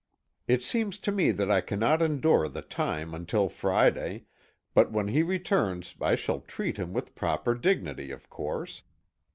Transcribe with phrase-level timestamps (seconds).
[0.47, 4.25] It seems to me that I cannot endure the time until Friday
[4.73, 8.81] but when he returns I shall treat him with proper dignity, of course.